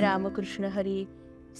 रामकृष्ण 0.00 0.64
हरी 0.64 1.04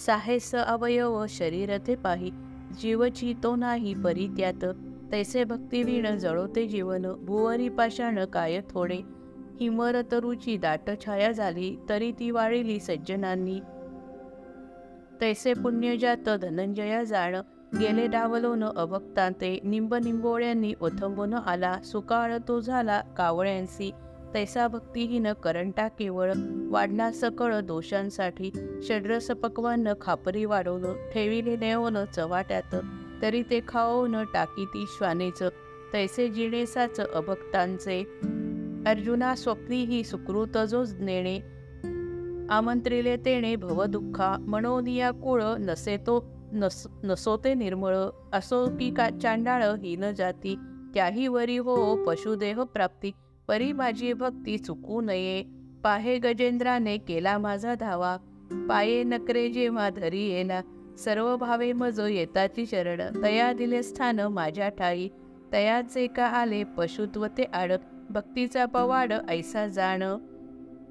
साहेस 0.05 0.55
अवयव 0.55 1.25
शरीर 1.29 1.77
ते 1.77 1.95
पाही 1.95 2.31
जीवची 2.79 3.33
तो 3.43 3.55
नाही 3.55 3.93
परी 3.93 4.27
त्यात 4.27 4.65
तैसे 5.11 5.43
भक्तिवीण 5.43 6.15
जळोते 6.15 6.67
जीवन 6.67 7.05
भुवरी 7.21 7.69
पाषाण 7.69 8.25
काय 8.25 8.61
थोडे 8.69 8.99
हिमर 9.59 10.01
तरुची 10.11 10.57
दाट 10.57 10.89
छाया 11.05 11.31
झाली 11.31 11.75
तरी 11.89 12.11
ती 12.11 12.31
वाळिली 12.31 12.79
सज्जनांनी. 12.79 13.59
तैसे 15.21 15.53
पुण्यजात 15.53 16.29
धनंजया 16.41 17.03
जाण 17.03 17.35
गेले 17.79 18.07
डावलोन 18.07 18.63
अभक्तांते 18.63 19.59
निंब 19.63 19.95
निंबोळ्यांनी 19.95 20.73
ओथंबून 20.81 21.33
आला 21.33 21.73
सुकाळ 21.83 22.37
तो 22.47 22.59
झाला 22.59 23.01
कावळ्यांसी 23.17 23.91
तैसा 24.33 24.67
भक्तिहीन 24.67 25.33
करंटा 25.33 25.87
केवळ 25.87 26.33
वाढणा 26.69 27.11
सकळ 27.11 27.59
दोषांसाठी 27.59 28.51
षड्रस 28.83 29.31
पकवान 29.31 29.87
खापरी 30.01 30.45
वाढवलं 30.45 30.93
ठेविले 31.13 31.55
नेवन 31.55 32.05
चवाट्यात 32.05 32.75
तरी 33.21 33.43
ते 33.49 33.59
खाओ 33.67 34.07
न 34.07 34.23
टाकी 34.33 34.65
ती 34.65 34.85
श्वानेच 34.87 35.43
तैसे 35.93 36.27
जिणेसाच 36.27 36.99
अभक्तांचे. 36.99 38.01
अर्जुना 38.87 39.35
स्वप्नी 39.35 39.83
ही 39.83 40.03
सुकृत 40.03 40.57
जो 40.57 40.83
नेणे 40.99 41.39
आमंत्रिले 42.49 43.15
तेणे 43.17 43.55
भवदुःखा 43.55 44.35
मनोनिया 44.47 45.11
कुळ 45.11 45.41
नसे 45.43 45.97
तो 45.97 46.23
नस 46.53 46.87
नसोते 47.03 47.53
निर्मळ 47.53 47.97
असो 48.33 48.65
की 48.79 48.93
का 48.93 49.09
चांडाळ 49.21 49.63
हीन 49.63 50.11
जाती 50.17 50.55
त्याही 50.93 51.27
वरी 51.27 51.57
हो 51.57 52.05
पशुदेह 52.07 52.63
प्राप्ती 52.63 53.11
परी 53.49 53.73
माझी 53.73 54.13
भक्ती 54.13 54.57
चुकू 54.57 55.01
नये. 55.01 55.43
पाहे 55.83 56.19
गजेंद्राने 56.19 56.97
केला 56.97 57.37
माझा 57.37 57.75
धावा. 57.75 58.17
पाये 58.69 59.03
नकरे 59.03 59.49
जेव्हा 59.49 59.89
धरी 59.89 60.21
येना 60.29 60.61
सर्व 60.97 61.37
भावे 61.37 61.73
मजो 61.73 62.05
येताची 62.07 62.65
शरण. 62.65 63.23
तया 63.23 63.53
दिले 63.53 63.83
स्थान 63.83 64.19
माझ्या 64.19 64.69
ठाई. 64.69 65.09
तयाचे 65.51 66.07
का 66.07 66.25
आले 66.25 66.63
पशुत्व 66.63 67.27
ते 67.27 67.43
आड. 67.43 67.71
भक्तीचा 68.09 68.65
पवाड 68.65 69.13
ऐसा 69.29 69.67
जाण. 69.67 70.03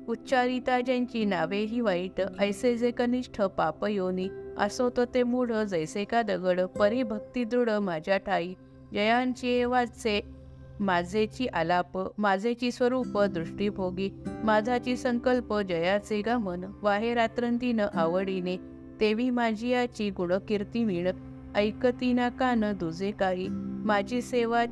उच्चारिता 0.09 0.81
ज्यांची 0.81 1.25
नावे 1.25 1.59
ही 1.59 1.81
वाईट. 1.81 2.23
ऐसे 2.41 2.77
जे 2.77 2.91
कनिष्ठ 2.91 3.43
पाप 3.43 3.85
योनी. 3.85 4.29
असो 4.59 4.91
तो 4.91 5.05
ते 5.05 5.23
मूढ 5.23 5.53
जैसे 5.53 6.05
का 6.05 6.23
दगड. 6.23 6.61
परी 6.61 7.03
भक्ती 7.03 7.45
दृढ 7.45 7.71
माझ्या 7.71 8.19
ठाई. 8.19 8.55
जयांची 8.93 9.65
वाचे 9.65 10.38
माझेची 10.81 11.47
आलाप 11.47 11.99
माझेची 12.19 12.71
स्वरूप 12.71 13.19
दृष्टीभोगी 13.23 14.11
माझाची 14.45 14.97
संकल्प 14.97 15.55
जयाचे 15.69 16.21
गमन 16.21 16.65
वाहे 16.83 17.15
रात्रंतीन 17.15 17.81
आवडीने 17.81 18.57
तेवी 19.01 19.31
माझी 19.31 19.69
याची 19.69 20.11
गुणकीर्ती 20.11 20.85
वीण 20.85 21.09
ऐकती 21.57 22.13
ना 22.13 22.29
कान 22.29 22.65
दुजे 22.73 23.11
काही 23.11 23.47
माझी 23.51 24.23
सेवा 24.23 24.65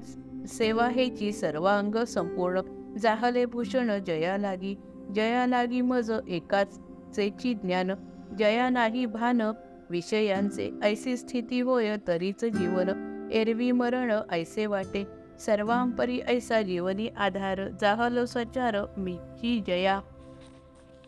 सेवा 0.48 0.88
हेची 0.88 1.32
सर्वांग 1.32 2.04
संपूर्ण 2.04 2.60
जाहले 2.98 3.44
भूषण 3.44 3.90
जया 4.06 4.36
लागी 4.36 4.74
जया 5.14 5.46
लागी 5.46 5.80
मज 5.80 6.12
एकाचेची 6.28 7.54
ज्ञान 7.54 7.90
जया 8.38 8.68
नाही 8.68 9.06
भान 9.06 9.42
विषयांचे 9.90 10.70
ऐसी 10.82 11.16
स्थिती 11.16 11.60
होय 11.60 11.96
तरीच 12.08 12.44
जीवन 12.44 13.28
एरवी 13.32 13.70
मरण 13.70 14.12
ऐसे 14.30 14.66
वाटे 14.66 15.04
सर्वांपरी 15.40 16.20
ऐसा 16.26 16.62
जीवनी 16.62 17.08
आधार 17.08 17.68
जाहलो 17.80 18.26
सचार 18.26 18.76
मी 18.96 19.16
ही 19.42 19.60
जया. 19.66 20.00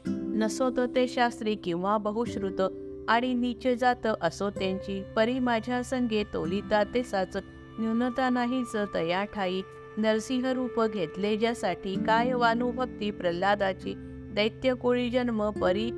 नसोत 0.08 0.78
ते 0.78 1.06
शास्त्री 1.08 1.54
किंवा 1.54 1.96
बहुश्रुत 1.98 2.60
आणि 3.08 3.34
नीच 3.34 3.66
जात 3.66 4.06
असो 4.20 4.50
त्यांची 4.50 5.02
परी 5.16 5.38
माझ्या 5.38 5.82
संगे 5.82 6.24
तोलिता 6.24 6.84
ते 6.84 7.02
साच. 7.02 7.36
न्यूनता 7.78 8.30
नाहीच 8.30 8.76
तया 8.94 9.24
ठाई 9.24 9.62
नरसिंह 9.96 10.52
रूप 10.52 10.82
घेतले 10.82 11.36
ज्यासाठी 11.36 11.94
काय 12.06 12.32
वानुभक्ती 12.32 13.10
प्रल्हादाची. 13.10 13.94
दैत्य 14.34 14.74
कोळी 14.74 15.10
जन्म 15.10 15.50
परी 15.50 15.90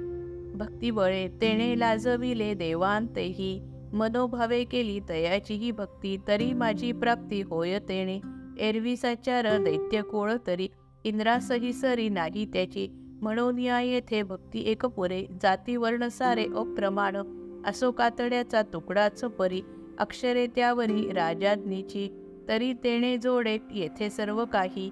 भक्ती 0.54 0.90
बळे 0.90 1.28
तेणे 1.40 1.78
लाजविले 1.78 2.54
देवांतही. 2.54 3.60
मनोभावे 3.92 4.64
केली 4.64 5.00
तयाची 5.08 5.54
ही 5.54 5.70
भक्ती 5.70 6.16
तरी 6.28 6.52
माझी 6.52 6.92
प्राप्ती 6.92 7.42
होय 7.42 7.78
तेणे. 7.78 8.20
एरवी 8.58 8.96
दैत्य 9.64 10.02
कोळ 10.02 10.32
तरी 10.46 10.68
इंद्रासही 11.04 11.72
सरी 11.72 12.08
नाही 12.08 12.46
त्याची. 12.46 12.88
म्हणून 13.22 13.58
या 13.58 13.80
येथे 13.80 14.22
भक्ती 14.22 14.60
एक 14.60 14.86
पुरे 14.86 15.26
जाती 15.42 15.76
वर्ण 15.76 16.08
सारे 16.08 16.44
अप्रमाण. 16.56 17.16
असो 17.66 17.92
कातड्याचा 17.92 18.62
तुकडाच 18.62 19.20
परी 19.20 19.62
अक्षरे 19.98 20.46
त्यावरी 20.46 21.12
राजाज्ञीची. 21.12 22.08
तरी 22.48 22.72
तेणे 22.72 23.16
जोडे 23.16 23.58
येथे 23.72 24.10
सर्व 24.10 24.44
काही. 24.44 24.90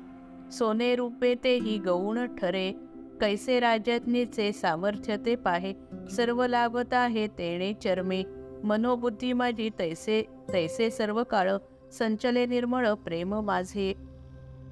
सोने 0.52 0.96
रूपे 0.96 1.34
तेही 1.44 1.78
गौण 1.78 2.34
ठरे. 2.34 2.72
कैसे 3.20 3.60
राजज्ञेचे 3.60 4.52
सामर्थ्य 4.52 5.16
ते 5.26 5.36
पाहे 5.36 5.74
सर्व 6.10 6.46
लाभत 6.46 6.94
आहे 6.94 7.26
तेणे 7.26 7.72
चर्मे. 7.72 8.22
मनोबुद्धी 8.64 9.32
माझी 9.32 9.70
तैसे 9.78 10.24
तैसे 10.52 10.90
सर्व 10.90 11.22
काळ 11.24 11.52
संचले 11.92 12.46
निर्मळ 12.46 12.92
प्रेम 12.92 13.34
माझे. 13.34 13.94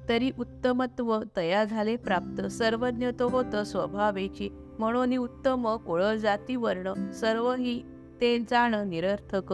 तरी 0.09 0.31
उत्तमत्व 0.39 1.19
तया 1.37 1.63
झाले 1.63 1.95
प्राप्त. 1.95 2.41
सर्वज्ञ 2.41 3.07
तो 3.19 3.29
होत 3.29 3.55
स्वभावेची. 3.55 4.49
म्हणून 4.79 5.17
उत्तम 5.17 5.75
कुळ 5.75 6.03
जाती 6.03 6.55
वर्ण 6.55 7.11
सर्व 7.11 7.53
ही 7.53 7.83
ते 8.21 8.39
जाण 8.39 8.75
निरर्थक. 8.87 9.53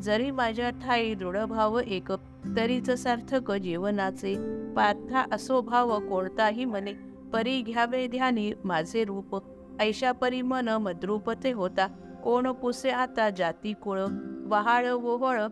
जरी 0.00 0.30
माझ्या 0.30 0.70
ठाई 0.70 1.14
दृढभाव 1.14 1.80
एक 1.86 2.12
तरीच 2.56 2.90
सार्थक 2.90 3.52
जीवनाचे. 3.52 4.34
पार्था 4.76 5.24
असो 5.32 5.60
भाव 5.60 6.00
कोणताही 6.00 6.64
मने 6.64 6.92
परी 7.32 7.60
घ्यावे 7.60 8.06
ध्यानी 8.06 8.52
माझे 8.64 9.04
रूप. 9.04 9.42
ऐशा 9.80 10.12
परी 10.12 10.42
मन 10.42 10.68
मद्रूप 10.68 11.30
ते 11.30 11.52
होता. 11.52 11.88
कोण 12.24 12.52
पुसे 12.52 12.90
आता 12.90 13.30
जाती 13.30 13.72
कुळ? 13.72 14.00
वहाळ 14.46 14.86
वोहळ 14.86 15.42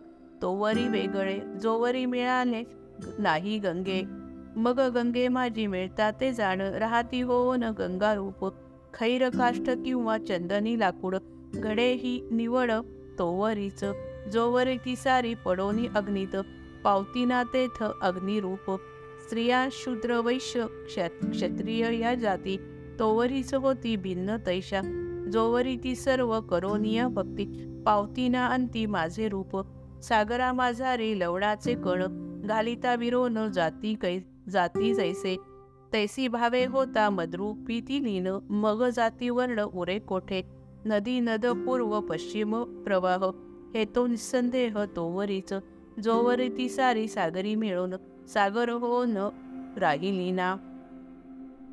तोवरी 0.42 0.88
वेगळे 0.88 1.38
जोवरी 1.62 2.06
मिळाले 2.06 2.62
नाही 3.18 3.58
गंगे. 3.58 4.02
मग 4.56 4.80
गंगे 4.80 5.28
माझी 5.28 5.66
मिळता 5.66 6.10
ते 6.10 6.32
जाण 6.32 6.60
राहती 6.60 7.20
हो 7.20 7.56
न 7.56 7.64
गंगा 7.78 8.14
रूप. 8.14 8.48
खैर 8.94 9.28
काष्ट 9.28 9.70
किंवा 9.70 10.18
चंदनी 10.18 10.78
लाकूड 10.78 11.16
घडे 11.54 11.92
ही 11.92 12.28
निवड 12.30 12.72
तोवरीच. 13.18 13.84
जोवरी 14.32 14.76
ती 14.76 14.96
सारी 14.96 15.34
पडोनी 15.34 15.86
अग्नीत 15.96 16.36
पावतीना 16.84 17.42
तेथ 17.42 17.84
अग्निरूप 18.02 18.70
स्त्रिया 19.22 19.68
शूद्र 19.72 20.20
वैश्य 20.20 20.66
क्षत्रिय 21.30 21.98
या 21.98 22.14
जाती 22.14 22.56
तोवरीच 22.98 23.54
होती 23.54 23.96
भिन्न 23.96 24.36
तैशा. 24.46 24.80
जोवरी 25.32 25.76
ती 25.76 25.94
सर्व 25.94 26.41
करोनिया 26.41 27.09
भक्ती. 27.09 27.44
पावतीना 27.87 28.47
अंती 28.47 28.87
माझे 28.87 29.28
रूप. 29.28 29.66
सागरा 30.03 30.53
माझारी 30.53 31.20
लवणाचे 31.20 31.75
कण. 31.75 32.03
घालिता 32.44 32.94
विरोन 32.94 33.50
जाती 33.50 33.94
कै 33.94 34.20
जाती 34.48 34.94
जैसे. 34.94 35.37
तैसी 35.93 36.28
भावे 36.28 36.65
होता 36.65 37.10
मद्रूपी 37.10 37.81
ती 37.81 38.04
लीन. 38.04 38.28
मग 38.50 38.88
जाती 38.88 39.31
वर्ण 39.31 39.60
उरे 39.60 39.98
कोठे. 39.98 40.43
नदी 40.87 41.20
नद 41.20 41.47
पूर्व 41.47 42.00
पश्चिम 42.00 42.62
प्रवाह. 42.62 43.31
हे 43.75 43.84
तो 43.84 44.06
निसंदेह 44.06 44.84
तोवरीच. 44.84 45.54
जोवरी 46.03 46.49
ती 46.49 46.69
सारी 46.69 47.09
सागरी 47.09 47.54
मिळून. 47.54 47.94
सागर 48.28 48.70
हो 48.70 49.04
न 49.04 49.28
राहिली 49.76 50.31
ना 50.31 50.56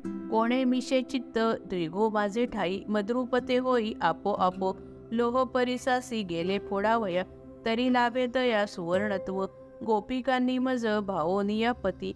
कोणे 0.06 0.64
मिशे 0.64 1.02
चित्त 1.02 1.38
द्विगो 1.38 2.08
माझे 2.10 2.46
ठाई 2.46 2.80
मद्रुपते 2.88 3.56
होई 3.56 3.92
आपोआपो 4.02 4.72
लोह 5.12 5.44
परिसासी 5.44 6.22
गेले 6.22 6.58
फोडावया 6.58 7.24
तरी 7.66 7.92
लाभे 7.92 8.26
दया 8.26 8.66
सुवर्णत्व 8.66 9.44
गोपिकांनी 9.86 10.58
मज 10.58 10.86
भावोनिया 10.86 11.72
पती. 11.72 12.12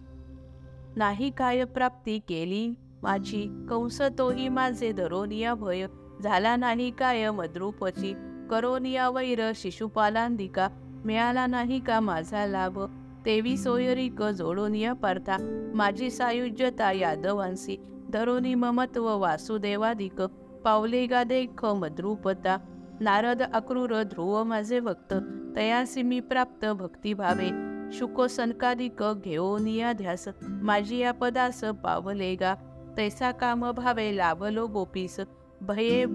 नाही 0.95 1.29
काय 1.29 1.63
प्राप्ती 1.65 2.19
केली 2.19 2.73
माझी 3.03 3.65
कंस 3.69 4.01
तोही 4.17 4.49
माझे 4.49 4.91
धरोनिया 4.91 5.53
भय 5.53 5.85
झाला 6.23 6.55
नाही 6.55 6.91
काय 6.91 7.31
मद्रुपची 7.31 8.13
करोनिया 8.49 9.09
वैर 9.09 9.51
शिशुपालांदिका 9.55 10.67
मिळाला 11.05 11.47
नाही 11.47 11.79
का 11.79 11.99
माझा 11.99 12.45
लाभ? 12.45 12.79
तेवी 13.25 13.57
सोयरी 13.57 13.83
सोयरिक 13.85 14.23
जोडोनिया 14.23 14.93
पार्था. 14.93 15.37
माझी 15.75 16.09
सायुज्यता 16.09 16.91
यादवांसी. 16.91 17.77
धरोनी 18.09 18.55
ममत्व 18.55 19.17
वासुदेवादिक 19.17 20.21
पावले 20.63 21.07
गा 21.07 21.23
देख 21.23 21.65
मद्रुपता 21.65 22.57
नारद 23.01 23.41
अक्रूर 23.41 24.03
ध्रुव 24.03 24.43
माझे 24.43 24.79
भक्त 24.79 25.13
तयासी 25.55 26.03
मी 26.03 26.19
प्राप्त 26.19 26.65
भक्तिभावे. 26.65 27.49
शुको 27.91 28.27
सनकादिक 28.27 29.21
घेऊनिया 29.25 29.93
ध्यास. 29.93 30.29
माझी 30.43 30.97
या 30.97 31.11
पदास 31.11 31.63
पावले 31.63 32.35
गा. 32.35 32.55
तैसा 32.97 33.31
काम 33.31 33.71
भावे 33.71 34.11
लाभलो 34.11 34.67
गोपीस. 34.67 35.19
भये 35.63 36.05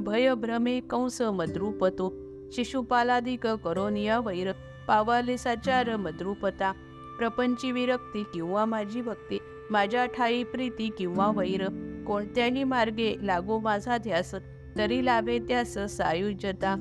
भय 0.00 0.34
भ्रमे 0.34 0.80
कंस 0.80 1.22
मद्रुपतो. 1.22 2.12
शिशुपालादिक 2.50 3.46
करोनिया 3.46 4.20
वैर. 4.20 4.71
पावाले 4.88 5.38
साचार 5.38 5.96
मद्रुपता 5.96 6.72
प्रपंची 7.18 7.72
विरक्ती 7.72 8.22
किंवा 8.22 8.64
माझी 8.64 9.02
भक्ती 9.02 9.38
माझ्या 9.70 10.06
ठाई 10.06 10.42
प्रीती 10.42 10.90
किंवा 10.98 11.30
वैर 11.36 11.66
कोणत्याही 12.06 12.64
मार्गे 12.64 13.16
लागो 13.22 13.58
माझा 13.58 13.98
ध्यास 13.98 14.34
तरी 14.76 15.04
लाभे 15.04 15.38
त्यास 15.38 15.78
सायुज्यता. 15.88 16.74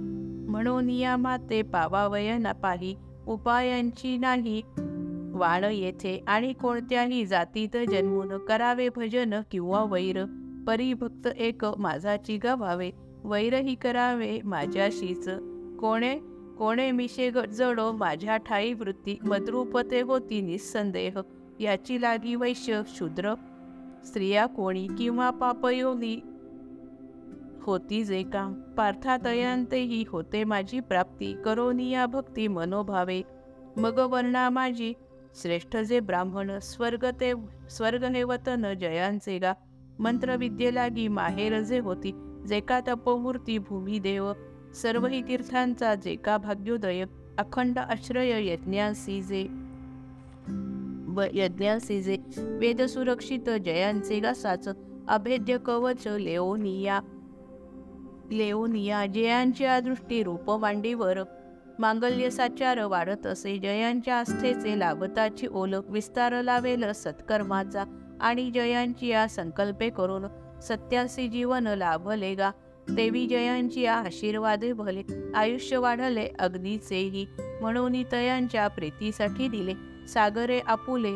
म्हणून 0.50 0.89
या 0.89 1.18
माते 1.18 1.62
पावावय 1.62 2.38
पाही 2.62 2.95
उपायांची 3.27 4.18
नाही. 4.18 4.62
वाण 5.33 5.63
येथे 5.63 6.24
आणि 6.27 6.54
कोणत्याही 6.54 7.25
जातीत 7.25 7.77
जन्मून 7.92 8.38
करावे 8.38 8.89
भजन 8.95 9.42
किंवा 9.51 9.83
वैर 9.83 10.24
परिभक्त 10.68 11.27
एक 11.27 11.65
माझाची 11.65 12.38
गवावे 12.38 12.92
वैरही 13.24 13.75
करावे 13.75 14.39
माझ्याशीच. 14.44 15.30
कोणे? 15.80 16.19
कोणे 16.61 16.91
मिशे 16.91 17.31
जडो 17.31 17.91
माझ्या 17.91 18.37
ठाई 18.37 18.73
वृत्ती 18.73 19.17
मद्रुपते 19.23 20.01
होती 20.01 20.41
निस्संदेह 20.41 21.21
याची 21.59 22.01
लागी 22.01 22.35
वैश्य 22.35 22.81
शूद्र. 22.87 23.33
स्त्रिया 24.05 24.45
कोणी 24.45 24.87
किंवा 24.97 25.29
पापयोनी 25.29 26.15
होती 27.61 28.03
जे 28.03 28.23
का 28.23 28.73
पार्थातयांतेही 28.77 30.03
होते 30.07 30.43
माझी 30.43 30.79
प्राप्ती. 30.79 31.33
करोनिया 31.45 32.05
भक्ती 32.05 32.47
मनोभावे. 32.47 33.21
मग 33.77 33.99
वर्णा 33.99 34.49
माझी. 34.49 34.93
श्रेष्ठ 35.35 35.77
जे 35.77 35.99
ब्राह्मण 35.99 36.59
स्वर्ग 36.59 37.05
ते 37.05 37.33
स्वर्ग 37.69 38.03
हे 38.03 38.23
वतन 38.23 38.73
जयांचे 38.73 39.39
गा. 39.39 39.53
मंत्रविद्ये 39.99 40.73
लागी 40.73 41.07
माहेर 41.07 41.61
जे 41.61 41.79
होती. 41.79 42.11
जे 42.47 42.59
का 42.59 42.79
तपोमूर्ती 42.79 43.57
भूमिदेव. 43.57 44.31
सर्वही 44.75 45.21
तीर्थांचा 45.21 45.94
जे 45.95 46.15
का 46.15 46.38
भाग्योदय 46.38 47.03
अखंड 47.39 47.79
आश्रय 47.79 48.31
यज्ञासी 48.51 49.21
जे 49.21 49.44
व 51.07 51.23
यज्ञासी 51.33 52.01
जे 52.01 52.18
वेद 52.38 52.81
सुरक्षित 52.81 53.50
जयांचे 53.65 54.19
गासाच 54.19 54.68
अभेद्य 55.07 55.57
कवच 55.57 56.07
लेओनिया 56.07 57.00
लेओनिया 58.31 59.06
जयांच्या 59.06 59.79
दृष्टी 59.79 60.23
रूप 60.23 60.51
मांडीवर 60.51 61.19
मांगल्य 61.79 62.29
साचार 62.29 62.83
वाढत 62.85 63.25
असे 63.27 63.57
जयांच्या 63.57 64.15
आस्थेचे 64.15 64.79
लाभताची 64.79 65.47
ओळख 65.47 65.89
विस्तार 65.89 66.41
लावेल 66.41 66.91
सत्कर्माचा 66.91 67.83
आणि 68.21 68.50
जयांची 68.51 69.07
या 69.07 69.27
संकल्पे 69.27 69.89
करून 69.89 70.25
सत्यासी 70.62 71.27
जीवन 71.27 71.68
लाभले 71.68 72.33
गा 72.35 72.51
देवी 72.89 73.28
जयांची 73.28 73.86
आशीर्वादे 73.86 74.74
भले 74.74 75.04
आयुष्य 75.36 75.78
वाढले 75.78 76.28
अग्नीचेही 76.39 77.25
म्हणून 77.62 78.04
तयांच्या 78.12 78.68
प्रीतीसाठी 78.68 79.48
दिले 79.48 79.74
सागरे 80.07 80.60
आपुले. 80.60 81.16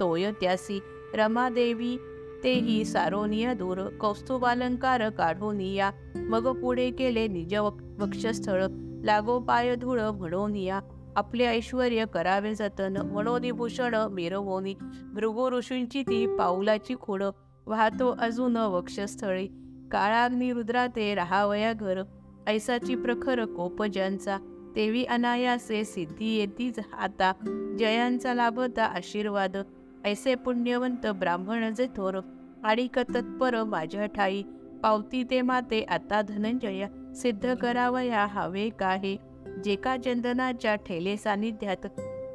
तोय 0.00 0.30
त्यासी 0.40 0.80
रमादेवी 1.14 1.96
तेही 2.44 2.84
सारोनिया 2.84 3.54
दूर 3.54 3.88
कौस्तुभालंकार 4.00 5.08
काढोनिया 5.08 5.90
मग 6.14 6.60
पुढे 6.60 6.90
केले 6.90 7.26
निज 7.26 7.54
वक्षस्थळ 7.54 8.64
लागो 9.04 9.38
पाय 9.38 9.74
धूळ 9.76 10.00
म्हणोनिया 10.00 10.80
आपले 11.16 11.46
ऐश्वर 11.46 12.04
करावे 12.04 12.54
जतन 12.54 12.96
म्हणून 12.96 13.50
भूषण 13.50 13.94
मिरवोनी. 13.94 14.74
भृगु 15.14 15.50
ऋषींची 15.50 16.02
ती 16.02 16.36
पाऊलाची 16.36 16.94
खोड 17.00 17.22
वाहतो 17.66 18.16
अजून 18.20 18.56
वक्षस्थळी. 18.56 19.48
काळाग्नी 19.90 20.52
रुद्राते 20.52 21.14
राहावया 21.14 21.72
घर. 21.72 22.02
ऐसाची 22.46 22.94
प्रखर 22.94 23.44
कोप 23.44 23.82
ज्यांचा 23.82 24.38
तेवी 24.76 25.04
अनायासे 25.04 25.84
सिद्धी 25.84 26.36
येतीच 26.36 26.78
आता 26.98 27.32
जयांचा 27.78 28.34
लाभता 28.34 28.84
आशीर्वाद. 28.84 29.56
ऐसे 30.04 30.34
पुण्यवंत 30.34 31.06
ब्राह्मण 31.06 31.74
जे 31.74 31.86
थोर. 31.96 32.20
आडिक 32.64 32.98
तत्पर 32.98 33.64
माझ्या 33.64 34.06
ठाई. 34.06 34.42
पावती 34.82 35.24
ते 35.30 35.42
माते 35.42 35.82
आता 35.82 36.22
धनंजया. 36.22 37.14
सिद्ध 37.14 37.54
करावया 37.54 38.26
हवे 38.26 38.68
काहे? 38.68 39.16
जे 39.64 39.76
का 39.76 39.96
चंदनाच्या 39.96 40.74
ठेले 40.74 41.16
सानिध्यात. 41.16 41.86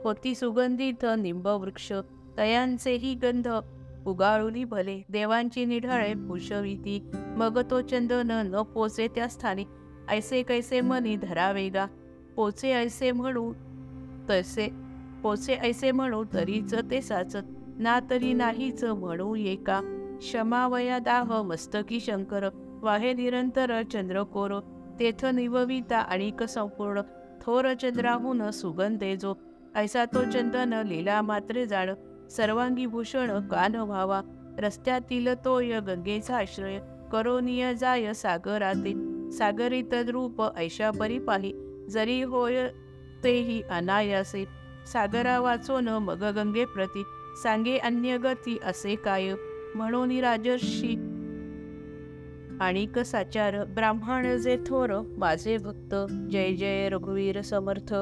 होती 0.03 0.35
सुगंधित 0.35 1.05
निंब 1.19 1.47
वृक्ष 1.47 1.93
तयांचेही 2.37 3.13
गंध. 3.13 3.47
उगाळूनी 4.07 4.63
भले. 4.63 5.01
देवांची 5.09 5.65
निढळे 5.65 6.13
पुषविती 6.13 7.11
मग 7.13 7.59
तो 7.71 7.81
चंदन 7.81 8.31
न 8.31 8.61
पोचे 8.61 9.07
त्या 9.07 9.27
स्थानी. 9.27 9.65
ऐसे 10.09 10.43
कैसे 10.43 10.81
मनी 10.81 11.15
धरावे 11.15 11.69
गा 11.69 11.85
पोचे 12.35 12.71
ऐसे 12.71 13.11
म्हणू 13.11 13.53
तसे. 14.29 14.69
पोचे 15.23 15.53
ऐसे 15.53 15.91
म्हणू 15.91 16.23
तरीच 16.33 16.75
ते 16.91 17.01
साचत 17.01 17.45
ना 17.79 17.99
तरी 18.09 18.33
नाहीच 18.33 18.83
म्हणू 18.83 19.35
एका. 19.35 19.81
क्षमावया 20.19 20.99
दाह 20.99 21.41
मस्तकी 21.41 21.99
शंकर. 21.99 22.49
वाहे 22.81 23.13
निरंतर 23.13 23.81
चंद्रकोर. 23.81 24.59
तेथ 24.99 25.25
निवविता 25.25 25.97
आणिक 25.97 26.43
संपूर्ण. 26.43 27.01
थोर 27.41 27.73
चंद्राहून 27.73 28.51
सुगंधे 28.51 29.15
जो 29.15 29.33
ऐसा 29.75 30.05
तो 30.05 30.23
चंदन 30.31 30.73
लीला 30.73 31.21
मात्रे 31.21 31.65
जाण. 31.65 31.89
सर्वांगी 32.29 32.85
भूषण 32.85 33.39
कान 33.39 33.75
व्हावा. 33.75 34.21
रस्त्यातील 34.59 35.33
तोय 35.45 35.79
गंगेचा 35.79 36.37
आश्रय 36.37 36.79
करोनिय 37.11 37.73
जाय 37.73 38.13
सागराते. 38.13 38.93
सागरित 39.31 39.93
रूप 39.93 40.57
ऐशा 40.57 40.91
परिपाही 40.91 41.53
जरी 41.89 42.21
होय 42.21 42.67
तेही 43.23 43.61
अनायासे. 43.61 44.45
सागरा 44.93 45.39
वाचोन 45.39 45.87
मग 45.87 46.23
गंगे 46.23 46.65
प्रती. 46.65 47.03
सांगे 47.43 47.77
अन्य 47.77 48.17
गती 48.17 48.57
असे 48.63 48.95
काय? 48.95 49.33
म्हणून 49.75 50.11
राजर्षी 50.11 50.95
आणिक 52.61 52.99
साचार. 52.99 53.63
ब्राह्मण 53.63 54.37
जे 54.37 54.57
थोर 54.67 55.13
माझे 55.17 55.57
भक्त. 55.57 55.95
जय 56.31 56.53
जय 56.53 56.89
रघुवीर 56.89 57.41
समर्थ. 57.41 57.93